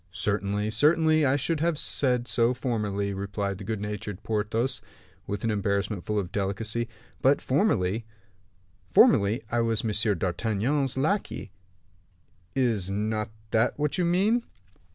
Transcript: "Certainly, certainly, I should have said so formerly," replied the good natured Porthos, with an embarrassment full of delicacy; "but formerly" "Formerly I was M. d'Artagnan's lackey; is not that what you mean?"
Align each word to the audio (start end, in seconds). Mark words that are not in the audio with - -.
"Certainly, 0.11 0.71
certainly, 0.71 1.25
I 1.27 1.35
should 1.35 1.59
have 1.59 1.77
said 1.77 2.27
so 2.27 2.55
formerly," 2.55 3.13
replied 3.13 3.59
the 3.59 3.63
good 3.63 3.79
natured 3.79 4.23
Porthos, 4.23 4.81
with 5.27 5.43
an 5.43 5.51
embarrassment 5.51 6.07
full 6.07 6.17
of 6.17 6.31
delicacy; 6.31 6.89
"but 7.21 7.39
formerly" 7.39 8.05
"Formerly 8.95 9.43
I 9.51 9.61
was 9.61 9.85
M. 9.85 10.17
d'Artagnan's 10.17 10.97
lackey; 10.97 11.51
is 12.55 12.89
not 12.89 13.29
that 13.51 13.77
what 13.77 13.99
you 13.99 14.05
mean?" 14.05 14.41